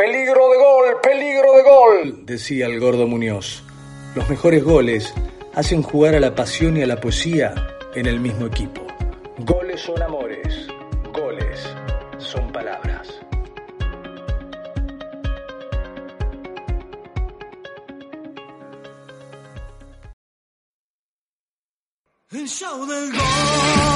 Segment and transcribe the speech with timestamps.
[0.00, 3.62] Peligro de gol, peligro de gol, decía el gordo Muñoz.
[4.14, 5.12] Los mejores goles
[5.54, 7.52] hacen jugar a la pasión y a la poesía
[7.94, 8.80] en el mismo equipo.
[9.40, 10.68] Goles son amores,
[11.12, 11.68] goles
[12.16, 13.20] son palabras.
[22.30, 23.89] El show del gol.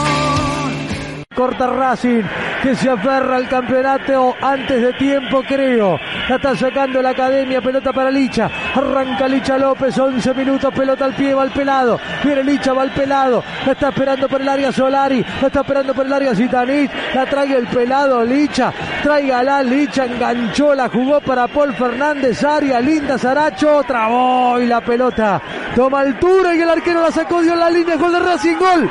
[1.35, 2.23] Corta Racing,
[2.63, 5.99] que se aferra al campeonato antes de tiempo, creo.
[6.29, 8.51] La está sacando la academia, pelota para Licha.
[8.75, 11.99] Arranca Licha López, 11 minutos, pelota al pie, va al pelado.
[12.23, 13.43] Viene Licha, va al pelado.
[13.67, 16.91] La está esperando por el área Solari, la está esperando por el área Zitanich.
[17.15, 18.73] La trae el pelado Licha,
[19.05, 25.41] la Licha, enganchó, la jugó para Paul Fernández, área linda, Saracho, trabó y la pelota
[25.75, 28.89] toma altura y el arquero la sacó, dio la línea, gol de Racing, gol.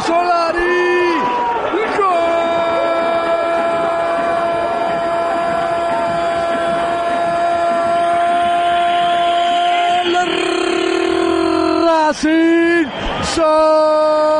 [0.00, 0.60] Solari.
[1.98, 2.28] ¡Gol!
[12.08, 12.88] Racing
[13.20, 14.37] Solari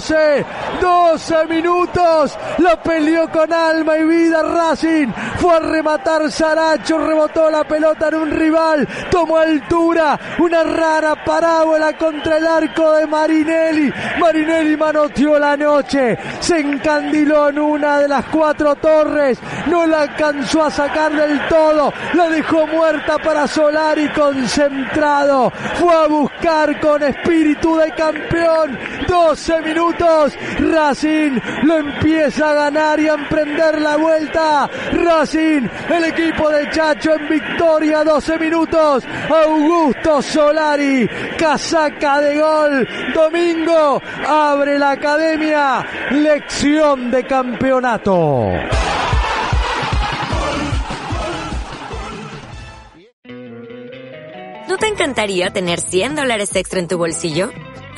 [0.00, 0.46] 12
[0.80, 2.38] 12 minutos.
[2.58, 5.08] La peleó con alma y vida Racing.
[5.36, 8.88] Fue a rematar Saracho, rebotó la pelota en un rival.
[9.10, 10.18] Tomó altura.
[10.38, 13.92] Una rara parábola contra el arco de Marinelli.
[14.18, 16.16] Marinelli manoteó la noche.
[16.40, 19.38] Se encandiló en una de las cuatro torres.
[19.66, 21.92] No la alcanzó a sacar del todo.
[22.14, 25.50] La dejó muerta para Solari concentrado.
[25.74, 28.78] Fue a buscar con espíritu de campeón.
[29.06, 29.60] 12
[29.90, 30.36] minutos.
[30.58, 34.68] Racing lo empieza a ganar y a emprender la vuelta.
[34.92, 39.04] Racing, el equipo de Chacho en victoria, 12 minutos.
[39.28, 41.08] Augusto Solari,
[41.38, 42.88] casaca de gol.
[43.14, 45.86] Domingo abre la academia.
[46.10, 48.50] Lección de campeonato.
[54.68, 57.50] ¿No te encantaría tener 100 dólares extra en tu bolsillo?